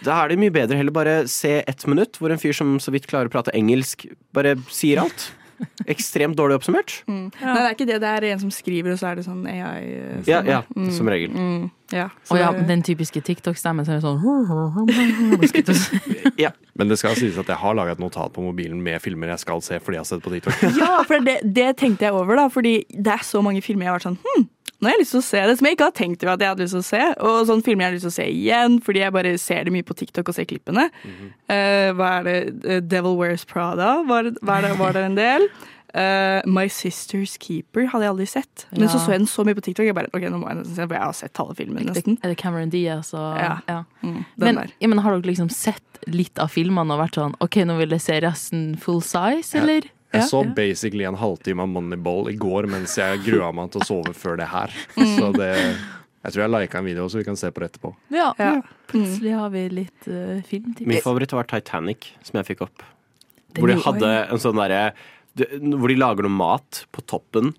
[0.04, 2.92] Da er det mye bedre heller bare se ett minutt hvor en fyr som så
[2.94, 5.30] vidt klarer å prate engelsk, bare sier alt.
[5.86, 6.96] Ekstremt dårlig oppsummert.
[7.06, 7.28] Mm.
[7.40, 7.98] Nei, det er ikke det.
[8.02, 9.84] Det er en som skriver, og så er det sånn AI.
[10.26, 10.90] Ja, ja, Mm.
[10.92, 11.30] som regel.
[11.30, 11.70] Mm.
[11.92, 14.18] Ja, så Og ja, den typiske TikTok-stemmen som er sånn
[15.74, 16.00] si.
[16.78, 19.38] Men det skal sies at jeg har laga et notat på mobilen med filmer jeg
[19.44, 20.64] skal se fordi jeg har sett på TikTok.
[20.80, 22.48] Ja, for det, det tenkte jeg over, da.
[22.50, 24.48] Fordi det er så mange filmer jeg har vært sånn hm,
[24.84, 26.44] nå har jeg lyst til å se det, som jeg ikke har tenkt over at
[26.44, 27.02] jeg hadde lyst til å se.
[27.24, 29.72] Og sånne filmer jeg har lyst til å se igjen, fordi jeg bare ser det
[29.74, 30.88] mye på TikTok og ser klippene.
[31.48, 32.36] Eh, hva er det?
[32.64, 35.48] Eh, Devil Wears Prada var, var, det, var det en del.
[35.94, 38.64] Uh, My Sister's Keeper hadde jeg aldri sett.
[38.74, 39.02] Men så Ja.
[39.04, 39.86] så jeg den så mye på TikTok.
[39.86, 42.16] Jeg bare, ok, nå må jeg nesten se, for jeg har sett halve filmen nesten.
[42.18, 43.60] Er det Cameron Diaz og Ja.
[43.68, 43.84] ja.
[44.02, 47.62] Mm, Men, ja, men har dere liksom sett litt av filmene og vært sånn OK,
[47.64, 49.86] nå vil jeg se resten full size, eller?
[50.14, 50.28] Jeg Ja.
[50.30, 54.14] så basically en halvtime av Moneyball i går mens jeg grua meg til å sove
[54.22, 54.70] før det her.
[54.96, 55.14] Mm.
[55.18, 55.50] Så det
[56.24, 57.90] Jeg tror jeg lika en video, så vi kan se på det etterpå.
[58.14, 58.30] Ja.
[58.38, 58.62] Ja.
[58.88, 60.86] Plutselig har vi litt uh, filmtips.
[60.88, 62.84] Min favoritt var Titanic, som jeg fikk opp.
[63.52, 64.94] Den Hvor de hadde en sånn derre
[65.36, 67.52] Hvor de lager noe mat på toppen,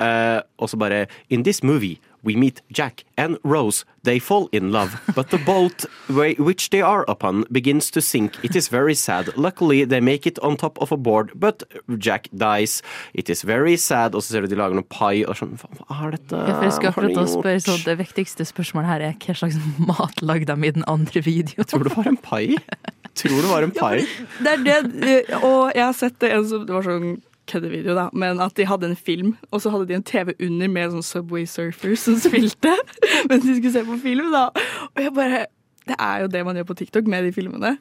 [0.00, 3.84] eh, og så bare In this movie we meet Jack and Rose.
[4.04, 5.84] They fall in love, but the boat
[6.38, 8.32] which they are upon begins to sink.
[8.42, 9.30] It is very sad.
[9.36, 11.62] Luckily they make it on top of a board, but
[11.98, 12.82] Jack dies.
[13.14, 14.14] It is very sad.
[14.14, 16.34] Og så ser du de lager noe pai, og sånn Hva er dette?
[16.36, 19.58] Ja, for jeg skal akkurat å spørre så Det viktigste spørsmålet her er hva slags
[19.78, 21.68] mat lagde de i den andre videoen?
[21.70, 22.44] Tror det var en pai.
[23.22, 23.98] Tror det var en pai.
[24.42, 28.08] Det er det, og jeg har sett det, en som- det var sånn køddevideo, da,
[28.12, 31.06] men at de hadde en film, og så hadde de en TV under med sånn
[31.06, 32.74] Subway Surfers som spilte
[33.30, 34.48] mens de skulle se på film, da.
[34.92, 35.46] Og jeg bare
[35.82, 37.72] Det er jo det man gjør på TikTok med de filmene.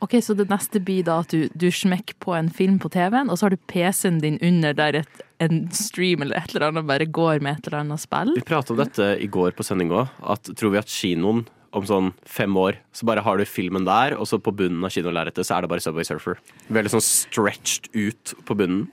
[0.00, 3.30] Ok, Så det neste blir da at du, du smekker på en film på TV-en,
[3.30, 6.88] og så har du PC-en din under der et, en stream eller et eller annet
[6.88, 8.32] bare går med et eller annet spill?
[8.36, 10.08] Vi pratet om dette i går på sending òg.
[10.24, 14.16] At tror vi at kinoen om sånn fem år, så bare har du filmen der,
[14.18, 16.38] og så på bunnen av kinolerretet så er det bare Subway Surfer.
[16.74, 18.86] Veldig sånn stretched ut på bunnen.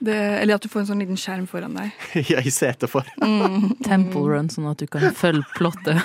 [0.00, 1.92] Det, eller at du får en sånn liten skjerm foran deg.
[2.32, 3.08] ja, i setet for.
[3.22, 3.76] Mm.
[3.84, 6.00] Temple Run, sånn at du kan følge plottet.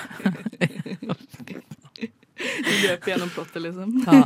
[2.38, 3.96] Du løper gjennom plottet, liksom.
[4.06, 4.20] Ja,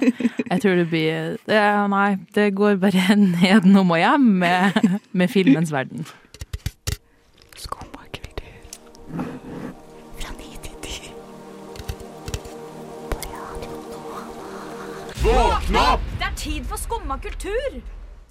[0.51, 1.61] jeg tror det blir det,
[1.95, 6.05] Nei, det går bare nedenom og hjem med, med filmens verden.
[15.23, 16.03] Våkn opp!
[16.19, 17.77] Det er tid for skumma kultur!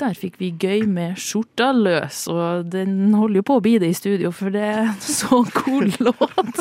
[0.02, 3.94] Der fikk vi gøy med skjorta løs, og den holder jo på å bli det
[3.94, 6.60] i studio, for det er så cool låt.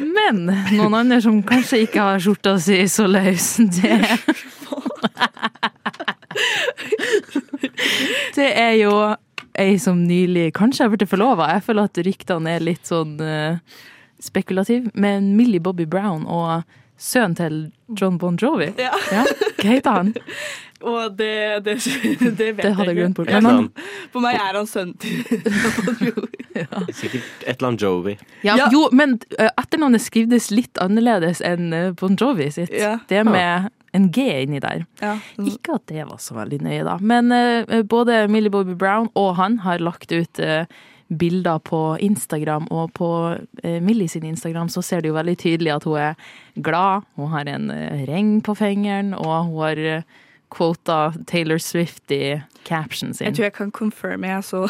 [0.00, 4.00] Men noen andre som kanskje ikke har skjorta si så løs, det
[8.32, 8.94] Det er jo
[9.60, 11.52] ei som nylig kanskje har blitt forlova.
[11.58, 13.60] Jeg føler at ryktene er litt sånn uh,
[14.24, 14.88] spekulative.
[14.96, 16.62] Men Millie Bobby Brown og
[17.02, 17.56] sønnen til
[17.98, 18.70] John Bon Jovi.
[18.78, 18.92] Ja.
[19.10, 20.14] Hva heter han?
[20.82, 21.76] Og det, det,
[22.18, 23.28] det vet Det hadde jeg glemt bort.
[23.30, 23.68] Men han,
[24.10, 25.20] For meg er han sønnen til
[26.98, 28.16] Sikkert et eller annet Jovi.
[28.42, 28.66] ja, Ja.
[28.72, 32.74] Jo, men uh, etternavnet skrives litt annerledes enn uh, Bon Jovi sitt.
[32.74, 32.96] Ja.
[33.08, 34.82] Det med en G inni der.
[35.02, 35.14] Ja.
[35.38, 36.96] Ikke at det var så veldig nøye, da.
[36.98, 40.64] Men uh, både Millie Bobby Brown og han har lagt ut uh,
[41.18, 45.74] bilder på Instagram, og på uh, Millie sin Instagram så ser du jo veldig tydelig
[45.74, 46.14] at hun er
[46.64, 47.08] glad.
[47.16, 50.20] Hun har en uh, ring på fingeren, og hun har uh,
[50.52, 53.26] quota Taylor Swift i captionen sin.
[53.26, 54.28] Jeg tror jeg kan confirme.
[54.28, 54.66] Jeg så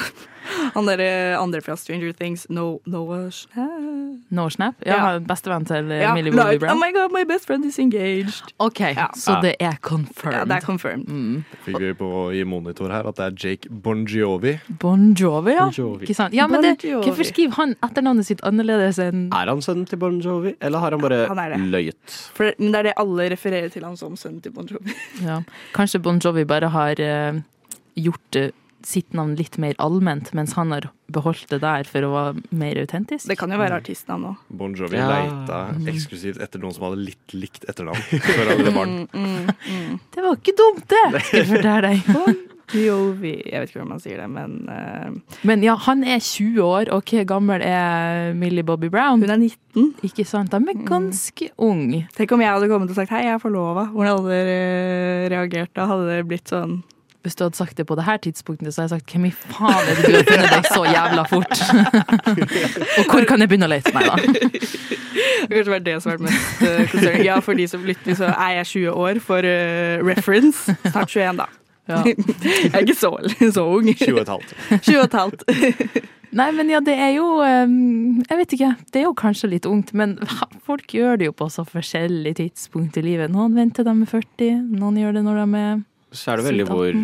[0.74, 4.22] han derre andre fra Stranger Things, no, Noah Schnapp.
[4.30, 4.74] No Snap?
[4.86, 5.18] Ja, Ja.
[5.18, 6.76] bestevennen til uh, Ja, Millie Bobby Brown.
[6.76, 8.42] Oh my god, my best friend is engaged.
[8.58, 9.08] OK, Ja.
[9.14, 9.40] så Ja.
[9.40, 10.38] det er confirmed.
[10.38, 11.06] Ja, det er confirmed.
[11.08, 11.44] Mm.
[11.66, 14.58] Fikk vi på i monitor her at det er Jake Bon Jovi.
[14.80, 15.64] Bon Jovi, ja.
[15.64, 16.04] Bon Jovi.
[16.06, 16.34] Ikke sant?
[16.34, 19.98] Ja, men Bon det, hvorfor skriver han etternavnet sitt annerledes enn Er han sønnen til
[19.98, 21.60] Bon Jovi, eller har han bare Han er det.
[21.72, 22.18] løyet?
[22.34, 24.94] For, men det er det alle refererer til han som sønnen til Bon Jovi.
[25.24, 25.40] ja.
[25.74, 27.40] Kanskje Bon Jovi bare har uh,
[27.96, 28.50] gjort eh,
[28.88, 32.80] sitt navn litt mer allment, mens han har beholdt det der for å være mer
[32.82, 33.28] autentisk?
[33.28, 34.36] Det kan jo være artistnavn òg.
[34.48, 35.08] Bon Jovi Ja.
[35.10, 35.60] leita
[35.92, 38.00] eksklusivt etter noen som hadde litt likt etternavn.
[38.22, 38.96] Før han ble barn.
[39.12, 40.00] Mm, mm, mm.
[40.14, 41.04] Det var ikke dumt, det!
[41.26, 42.48] Skal jeg fortelle deg.
[42.72, 45.36] Jovi Jeg vet ikke hvordan man sier det, men uh...
[45.44, 49.20] Men ja, han er 20 år, og hvor gammel er Millie Bobby Brown?
[49.20, 49.90] hun er 19.
[50.08, 50.52] Ikke sant?
[50.54, 51.84] De er ganske ung.
[52.16, 53.90] Tenk om jeg hadde kommet og sagt 'hei, jeg er forlova'.
[53.92, 55.86] Hvordan hadde dere reagert da?
[55.90, 56.80] Hadde det blitt sånn
[57.22, 59.30] Hvis du hadde sagt det på det her tidspunktet, så hadde jeg sagt hvem i
[59.30, 61.62] faen er det du har funnet deg så jævla fort?
[62.98, 63.92] og hvor kan jeg begynne å lete?
[63.94, 64.16] Nei da.
[64.18, 67.18] Det kanskje vært det som har vært mest uh.
[67.22, 70.74] Ja, for de som lytter, så er jeg 20 år for uh, reference.
[70.88, 71.48] Snart 21, da.
[71.90, 72.00] Ja.
[72.06, 73.12] Jeg er ikke så,
[73.56, 73.86] så ung.
[73.90, 74.56] 20 og et halvt.
[74.82, 75.46] 20 og et halvt.
[76.32, 78.70] Nei, men ja, det er jo um, Jeg vet ikke.
[78.88, 80.16] Det er jo kanskje litt ungt, men
[80.64, 83.32] folk gjør det jo på så forskjellige tidspunkt i livet.
[83.34, 86.66] Noen venter de er 40, noen gjør det når de er Så er det veldig
[86.68, 86.96] hvor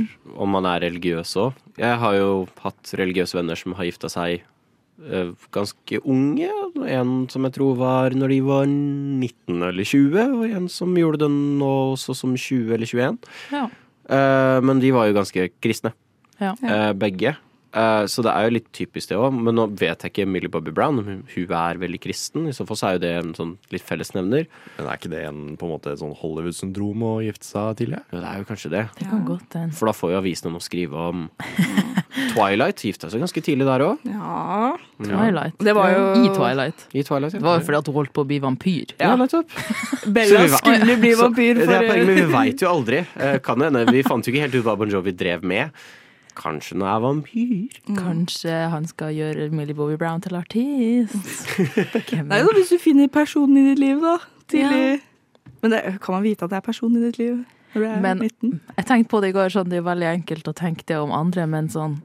[0.44, 1.58] om man er religiøs òg.
[1.80, 2.30] Jeg har jo
[2.62, 4.42] hatt religiøse venner som har gifta seg
[5.08, 6.50] uh, ganske unge.
[6.84, 11.22] En som jeg tror var når de var 19 eller 20, og en som gjorde
[11.24, 13.18] det nå også som 20 eller 21.
[13.54, 13.66] Ja.
[14.08, 15.92] Uh, men de var jo ganske kristne,
[16.40, 16.54] Ja.
[16.62, 17.36] uh, begge.
[17.74, 19.34] Eh, så det er jo litt typisk det òg.
[19.36, 22.46] Men nå vet jeg ikke Millie Bobby Brown om hun er veldig kristen.
[22.48, 24.46] I så fall så er jo det en sånn litt fellesnevner.
[24.78, 28.00] Men er ikke det en, på en måte et sånn Hollywood-syndrom å gifte seg tidlig?
[28.12, 28.84] Ja, det er jo kanskje det.
[28.98, 29.58] Det kan godt.
[29.76, 31.26] For da får jo avisene noe å skrive om.
[32.32, 34.00] Twilight gifta seg ganske tidlig der òg.
[34.08, 34.72] Ja.
[35.04, 35.58] Twilight.
[35.62, 36.86] Det var jo- I Twilight.
[36.96, 37.38] I Twilight, ja.
[37.38, 38.94] Det var jo fordi at hun holdt på å bli vampyr.
[38.98, 39.52] Ja, nettopp.
[40.16, 42.68] Bella Så vi var- skulle bli Så- vampyr Det er poenget, men vi veit jo
[42.72, 43.04] aldri.
[43.16, 43.84] Eh, Kan hende.
[43.92, 45.70] Vi fant jo ikke helt ut hva Bon Jovi drev med.
[46.38, 47.78] Kanskje hun er vampyr?
[47.98, 51.14] Kanskje han skal gjøre Millie Bobby Brown til artist.
[52.30, 54.18] Nei, da, Hvis du finner personen i ditt liv, da.
[54.48, 55.00] Tidlig.
[55.62, 57.40] Men det, kan man vite at det er personen i ditt liv
[57.74, 58.60] når du er Men 19?
[58.78, 61.10] jeg tenkte på det i går, sånn, det er veldig enkelt å tenke det om
[61.12, 61.98] andre, men sånn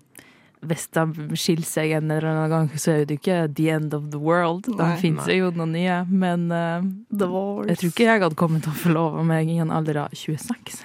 [0.69, 3.93] hvis de skiller seg en eller annen gang, så er det jo ikke the end
[3.95, 4.67] of the world.
[4.78, 8.73] Da fins finnes jo noen nye, men uh, jeg tror ikke jeg hadde kommet til
[8.73, 10.82] å forlove meg i en alder av 26.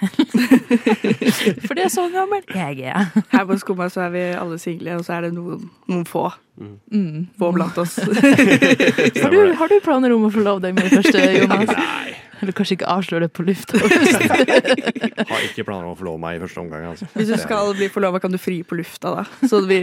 [1.65, 3.09] For det er så gammel jeg er.
[3.31, 6.27] Her på Skumma så er vi alle single, og så er det noen, noen få.
[6.59, 7.29] Mm.
[7.39, 7.99] Få blant oss.
[9.23, 11.71] Har du, har du planer om å forlove deg med det første, Jonas?
[11.71, 12.28] Nei.
[12.41, 13.79] Eller kanskje ikke avsløre det på lufta?
[15.29, 16.85] Har ikke planer om å forlove meg i første omgang.
[16.91, 17.07] Altså.
[17.15, 19.23] Hvis du skal bli forlova, kan du fri på lufta, da.
[19.49, 19.79] Så vi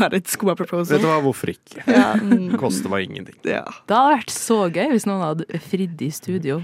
[0.00, 0.96] har et Skumma proposal.
[0.98, 1.84] Vet du hva, hvorfor ikke?
[1.86, 3.36] Ja, mm, Koster meg ingenting.
[3.46, 3.62] ja.
[3.86, 6.60] Det hadde vært så gøy hvis noen hadde fridd i studio.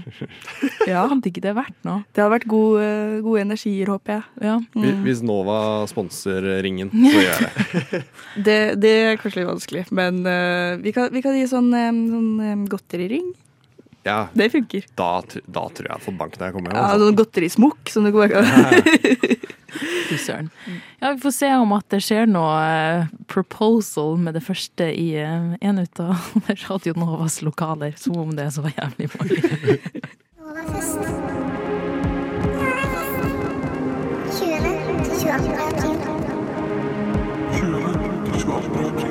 [0.89, 1.05] ja.
[1.11, 2.03] Hadde ikke det vært noe?
[2.11, 2.87] Det hadde vært gode,
[3.25, 4.27] gode energier, håper jeg.
[4.49, 4.57] Ja.
[4.75, 5.57] Hvis- Hvis Nova
[5.89, 8.03] sponser ringen, så gjør jeg det.
[8.51, 11.97] Det, det er kanskje litt vanskelig, men uh, vi, kan, vi kan gi sånn, um,
[12.11, 13.31] sånn um, godteriring.
[14.03, 14.85] Ja, Det funker.
[14.97, 15.09] da,
[15.45, 16.79] da tror jeg jeg får bank når jeg kommer hjem.
[16.81, 18.31] Ja, noen sånn godterismokk som du kan
[20.11, 20.49] Fy søren.
[20.99, 25.11] Ja, vi får se om at det skjer noe eh, proposal med det første i
[25.21, 26.17] eh, en ut av
[26.67, 27.93] Radio Novas lokaler.
[28.01, 29.37] Som om det er så jævlig mange.
[30.41, 30.99] Novafest.
[34.41, 35.03] 20.
[35.05, 35.55] til 22.
[35.67, 35.97] april.
[37.61, 39.10] Kommer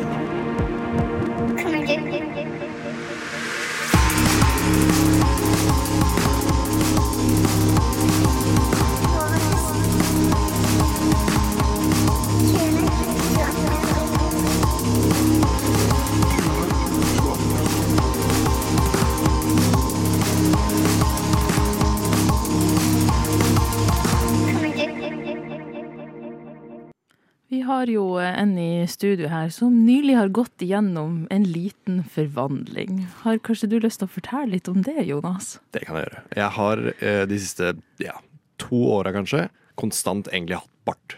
[27.50, 33.00] Vi har jo en i studio her som nylig har gått igjennom en liten forvandling.
[33.24, 35.56] Har kanskje du lyst til å fortelle litt om det, Jonas?
[35.74, 36.20] Det kan jeg gjøre.
[36.38, 38.14] Jeg har eh, de siste ja,
[38.62, 39.48] to åra kanskje
[39.82, 41.16] konstant egentlig hatt bart.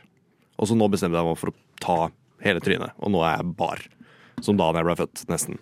[0.57, 1.99] Og så nå bestemte jeg meg for å ta
[2.47, 3.85] hele trynet, og nå er jeg bar.
[4.40, 5.61] Som da jeg ble født, nesten.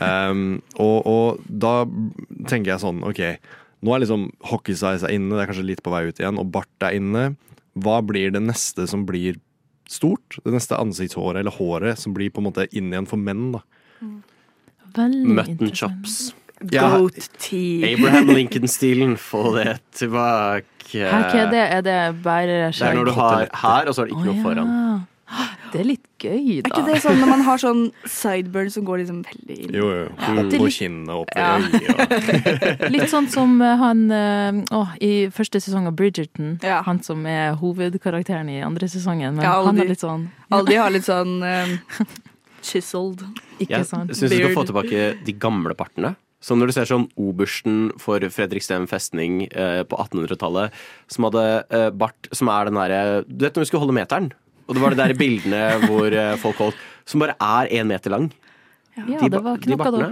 [0.00, 1.74] Um, og, og da
[2.48, 3.20] tenker jeg sånn, OK,
[3.84, 6.88] nå er liksom hockeysveis inne, det er kanskje litt på vei ut igjen, og bart
[6.88, 7.28] er inne.
[7.76, 9.36] Hva blir det neste som blir
[9.90, 10.38] stort?
[10.44, 13.64] Det neste ansiktshåret eller håret som blir på en måte inn igjen for menn, da.
[14.96, 16.20] Veldig Mutton chops.
[16.70, 17.94] Ja, Goat tea.
[17.94, 19.16] Abraham Lincoln-stilen.
[19.16, 20.66] Få det tilbake.
[20.92, 21.62] Her, hva er det?
[21.78, 24.28] Er det bare Det er når du har her, og så er det ikke oh,
[24.28, 24.74] noe foran.
[25.72, 26.68] Det er litt gøy, da.
[26.68, 29.74] Er ikke det sånn når man har sånn sideburn som går liksom veldig inn?
[29.78, 30.06] Jo, jo.
[30.18, 31.50] Ja, Opp på kinnet, opp i Ja.
[31.58, 32.84] øyet.
[32.96, 36.56] Litt sånn som eh, han eh, å, i første sesong av Bridgerton.
[36.66, 36.80] Ja.
[36.88, 39.36] Han som er hovedkarakteren i andre sesongen.
[39.38, 41.76] Men Ja, alle han er litt sånn Aldri har litt sånn um,
[42.66, 43.22] chiseled.
[43.60, 44.10] Ikke Jeg sant?
[44.16, 46.16] syns vi skal få tilbake de gamle partene.
[46.40, 50.72] Som når du ser sånn obersten for Fredriksten festning eh, på 1800-tallet,
[51.12, 54.30] som hadde eh, bart som er den derre Du vet når vi skulle holde meteren?
[54.70, 58.12] Og det var det der bildene hvor eh, folk holdt Som bare er én meter
[58.14, 58.28] lang.
[58.94, 60.08] Ja, De det var ikke noe da.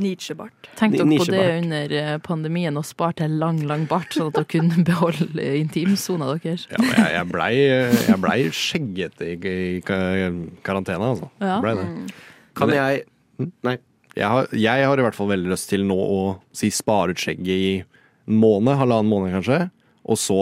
[0.00, 0.68] Nietzsche-bart.
[0.78, 4.48] Tenk dere på det under eh, pandemien og sparte lang, lang bart, sånn at dere
[4.52, 6.66] kunne beholde intimsona deres.
[6.70, 10.30] Ja, jeg, jeg blei jeg ble skjeggete i, i ka-
[10.64, 11.30] karantene, altså.
[11.42, 11.56] Ja.
[11.64, 11.88] Ble det.
[12.58, 13.08] Kan Men jeg
[13.66, 13.78] Nei.
[14.12, 16.18] Jeg har, jeg har i hvert fall veldig lyst til nå å
[16.54, 19.56] si spare ut skjegget i en måned, halvannen måned kanskje,
[20.04, 20.36] og så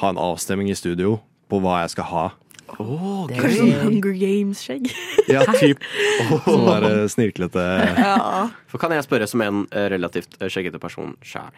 [0.00, 1.16] ha en avstemning i studio
[1.50, 2.22] på hva jeg skal ha.
[2.70, 4.88] Kanskje sånn Hunger Games-skjegg.
[5.30, 5.82] Ja, typ
[6.46, 7.66] sånn der snirklete
[7.98, 8.48] Ja.
[8.70, 11.52] For kan jeg spørre som en eh, relativt eh, skjeggete person sjæl.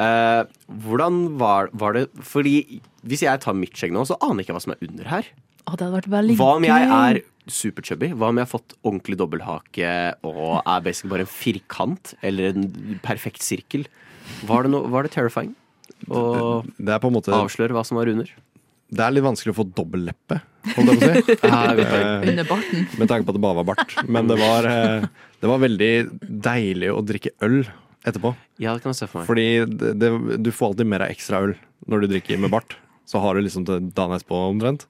[0.00, 0.42] Eh,
[0.84, 4.56] hvordan var, var det Fordi hvis jeg tar mitt skjegg nå, så aner jeg ikke
[4.56, 5.28] hva som er under her.
[5.64, 7.20] Oh, det hadde vært veldig Hva om jeg er
[7.54, 8.08] superchubby?
[8.16, 9.92] Hva om jeg har fått ordentlig dobbelthake
[10.26, 13.86] og er basically bare en firkant eller en perfekt sirkel?
[14.48, 15.52] Var det, no, var det terrifying
[16.08, 18.32] å Det er på en måte avsløre hva som var under?
[18.94, 20.40] Det er litt vanskelig å få dobbelleppe,
[20.76, 21.36] holdt jeg på å si.
[21.94, 22.84] Eh, Under barten.
[23.00, 23.94] Med tanke på at det bare var bart.
[24.06, 25.06] Men det var, eh,
[25.40, 27.62] det var veldig deilig å drikke øl
[28.04, 28.34] etterpå.
[28.62, 29.28] Ja, det kan jeg se for meg.
[29.30, 30.12] Fordi det, det,
[30.44, 31.54] du får alltid mer av ekstra øl
[31.90, 32.76] når du drikker med bart.
[33.08, 34.86] Så har du liksom til dagen etterpå omtrent.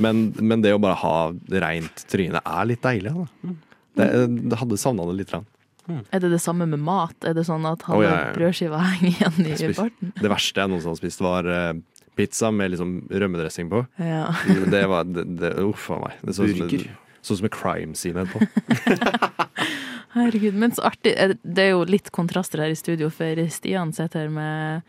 [0.00, 1.16] Men, men det å bare ha
[1.62, 3.14] reint tryne er litt deilig.
[3.14, 3.56] Da.
[3.94, 4.08] Det,
[4.50, 5.30] det hadde savna det litt.
[5.32, 5.46] Grann.
[5.86, 7.16] Er det det samme med mat?
[7.28, 8.32] Er det sånn at halve oh, ja, ja.
[8.36, 10.14] brødskiva henger igjen i barten?
[10.16, 11.72] Det verste jeg noensinne har spist, var eh,
[12.16, 13.84] pizza med liksom rømmedressing på.
[13.98, 14.28] Ja.
[14.70, 16.18] Det var det, det, Uff a meg.
[16.22, 16.56] Det så ut
[17.24, 19.44] som, som en crime scene etterpå.
[20.14, 21.14] Herregud, men så artig.
[21.18, 24.82] Er det- er jo litt kontraster her i studio, for Stian sitter med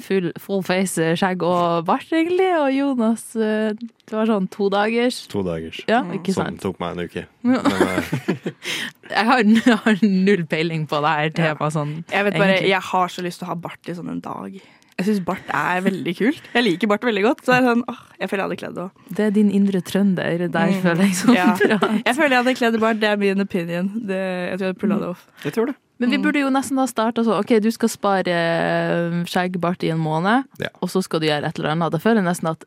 [0.00, 4.70] full, full face eh, skjegg og bart, egentlig, og Jonas eh, det var sånn to
[4.72, 5.26] dagers.
[5.28, 5.82] To dagers.
[5.90, 6.62] Ja, ikke Som sant?
[6.62, 7.26] tok meg en uke.
[7.44, 7.60] Ja.
[7.60, 8.52] Men, eh,
[9.10, 11.96] Jeg har, jeg har null peiling på det her temaet sånn.
[12.12, 12.68] Jeg vet bare, egentlig.
[12.70, 14.54] jeg har så lyst til å ha bart i sånn en dag.
[15.00, 16.48] Jeg syns bart er veldig kult.
[16.54, 17.44] Jeg liker bart veldig godt.
[17.46, 19.04] Så er det sånn, åh, jeg føler jeg hadde kledd det òg.
[19.18, 20.46] Det er din indre trønder.
[20.52, 21.46] Der føler jeg sånn Ja.
[21.56, 23.00] Jeg føler jeg hadde kledd bart.
[23.02, 23.88] Det er min opinion.
[23.96, 25.26] Det, jeg tror jeg hadde pulla det off.
[25.46, 25.76] Jeg tror det.
[26.00, 29.90] Men vi burde jo nesten da starte sånn OK, du skal spare eh, skjeggbart i
[29.92, 30.70] en måned, Ja.
[30.80, 31.92] og så skal du gjøre et eller annet.
[31.92, 32.64] Da føler jeg nesten at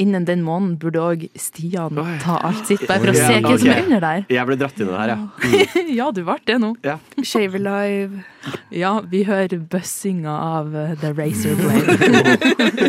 [0.00, 3.72] innen den måneden burde òg Stian ta alt sitt, bare for å se hva som
[3.72, 4.26] er under der.
[4.32, 5.18] Jeg ble dratt inn i det her, ja.
[6.00, 6.74] ja, du ble det nå.
[6.86, 6.96] Ja.
[7.20, 8.24] Shave Alive.
[8.72, 11.96] Ja, vi hører bøssinga av eh, The Razor Blade.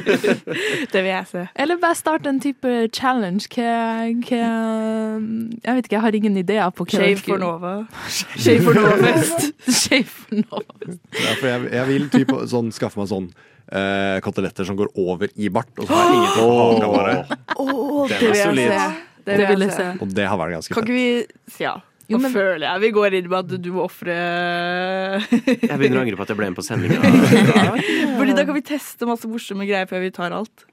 [0.91, 1.45] Det vil jeg se.
[1.59, 3.49] Eller bare starte en type challenge.
[3.51, 7.73] Hva, hva Jeg vet ikke, jeg har ingen ideer på hva Shave for Nova.
[8.07, 9.51] Shave for Nova-fest.
[9.67, 10.95] Shave for Nova.
[11.25, 13.31] ja, for jeg, jeg vil typ, sånn, skaffe meg sånn
[13.71, 17.15] eh, koteletter som går over i bart, og så har ingenting på haka bare.
[17.21, 18.91] Den det er vil jeg se.
[19.21, 19.87] Det Det vil jeg jeg se.
[20.01, 21.75] Og det har vært ganske Kan ikke vi Ja.
[22.11, 24.15] Jo, men- føler jeg vi går inn med at du må ofre
[25.31, 26.99] Jeg begynner å angre på at jeg ble med på sendinga.
[28.17, 30.65] Fordi da kan vi teste masse morsomme greier før vi tar alt.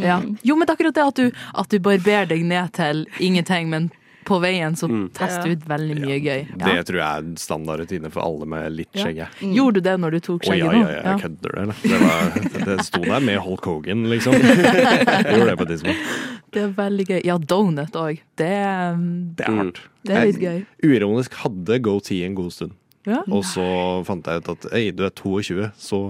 [0.00, 0.20] Ja.
[0.46, 3.68] Jo, men det er akkurat det at du, at du barberer deg ned til ingenting,
[3.68, 3.90] men
[4.26, 6.40] på veien så tester du ut veldig mye gøy.
[6.58, 9.04] Det tror jeg er standard rutine for alle med litt Ja.
[9.06, 9.16] skjegg.
[9.22, 9.50] jeg.
[9.56, 10.82] Gjorde du det når du tok skjegget nå?
[10.82, 11.76] Oh, ja, ja, jeg kødder det.
[11.82, 14.34] Det, var, det sto der med Hulk Hogan, liksom.
[14.40, 16.10] Jeg gjorde det på et tidspunkt.
[16.56, 17.20] Det er veldig gøy.
[17.26, 18.20] Ja, donut òg.
[18.38, 18.52] Det,
[18.94, 19.80] um, Det er hardt.
[20.06, 20.60] det er litt gøy.
[20.86, 22.72] Uironisk hadde goatee en god stund.
[23.06, 23.20] Ja.
[23.30, 23.64] Og så
[24.06, 26.00] fant jeg ut at ei, du er 22, så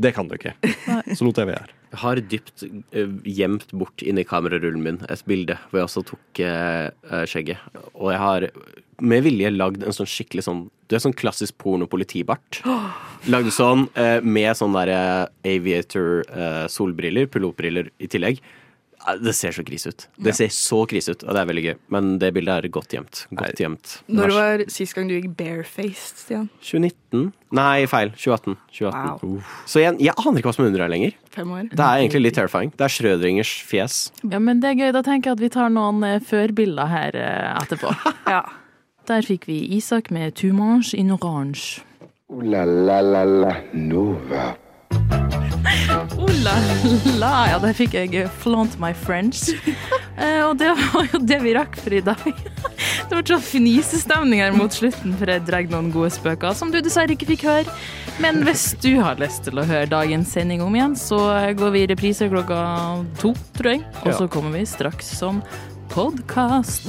[0.00, 0.54] det kan du ikke.
[1.14, 1.68] Så lot jeg være.
[1.90, 2.62] Jeg har dypt
[2.94, 7.80] eh, gjemt bort inni kamerarullen min et bilde hvor jeg også tok eh, eh, skjegget.
[7.96, 8.46] Og jeg har
[9.00, 12.60] med vilje lagd en sånn skikkelig sånn Du er sånn klassisk porno-politibart.
[13.30, 13.86] Lagd sånn
[14.26, 18.40] med sånn derre aviator eh, solbriller, pilotbriller i tillegg.
[19.24, 20.04] Det ser så krise ut.
[20.20, 21.74] Det ser så krise ut, og det er veldig gøy.
[21.94, 23.22] Men det bildet er godt gjemt.
[23.32, 23.94] Godt gjemt.
[24.12, 26.48] Når var sist gang du gikk barefaced, Stian?
[26.60, 27.30] 2019?
[27.56, 28.12] Nei, feil.
[28.12, 28.58] 2018.
[28.76, 29.34] 2018.
[29.72, 31.16] Så jeg, jeg aner ikke hva som er under her lenger.
[31.34, 31.68] Fem år.
[31.72, 32.72] Det er egentlig litt terrifying.
[32.76, 33.98] Det er Schrødringers fjes.
[34.22, 34.88] Ja, men det er gøy.
[34.98, 37.94] Da tenker jeg at vi tar noen eh, førbilder her eh, etterpå.
[38.30, 38.44] Ja.
[39.08, 41.80] Der fikk vi Isak med Tumange in orange.
[42.30, 44.52] Oh la la la la Nova.
[46.18, 46.54] Oh la
[47.20, 49.50] la, ja, der fikk jeg eh, flaunt my French.
[50.20, 52.20] Eh, og det var jo det vi rakk for i dag.
[53.08, 56.76] Det ble sånn fnisestemning her mot slutten, for jeg drar noen gode spøker som du
[56.84, 57.72] dessverre ikke fikk høre.
[58.20, 61.22] Men hvis du har lyst til å høre dagens sending om igjen, så
[61.56, 62.60] går vi i reprise klokka
[63.22, 63.84] to, tror jeg.
[64.04, 65.40] Og så kommer vi straks som
[65.94, 66.84] podkast.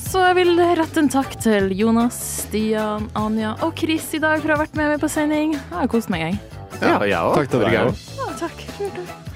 [0.00, 2.16] Så jeg vil rette en takk til Jonas,
[2.46, 5.54] Stian, Anja og Chris i dag for å ha vært med meg på sending.
[5.58, 6.59] Jeg har kost meg, jeg.
[6.80, 7.34] Ja, jeg òg.
[7.38, 8.04] Takk til deg òg.
[8.16, 8.62] Ja, takk.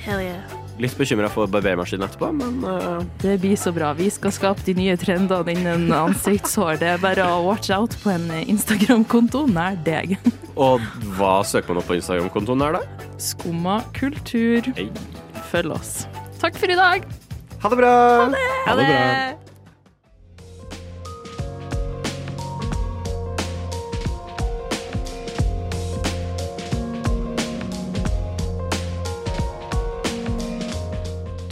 [0.04, 0.60] Hell yeah.
[0.82, 3.04] Litt bekymra for barbermaskinen etterpå, men uh...
[3.22, 3.92] Det blir så bra.
[3.94, 6.80] Vi skal skape de nye trendene innen ansiktshår.
[6.80, 10.16] Det er bare å watch out på en Instagram-konto nær deg.
[10.58, 10.82] Og
[11.14, 12.82] hva søker man opp på Instagram-kontoen nær da?
[13.22, 14.66] Skumma kultur.
[14.74, 14.88] Hei.
[15.52, 15.96] Følg oss.
[16.42, 17.06] Takk for i dag.
[17.62, 17.94] Ha det bra!
[17.94, 18.46] Ha det.
[18.66, 19.53] Ha det bra.